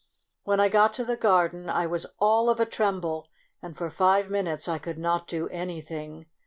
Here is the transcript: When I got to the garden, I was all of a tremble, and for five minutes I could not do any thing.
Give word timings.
When 0.45 0.59
I 0.59 0.67
got 0.67 0.95
to 0.95 1.05
the 1.05 1.15
garden, 1.15 1.69
I 1.69 1.85
was 1.85 2.07
all 2.17 2.49
of 2.49 2.59
a 2.59 2.65
tremble, 2.65 3.27
and 3.61 3.77
for 3.77 3.91
five 3.91 4.31
minutes 4.31 4.67
I 4.67 4.79
could 4.79 4.97
not 4.97 5.27
do 5.27 5.47
any 5.49 5.79
thing. 5.79 6.25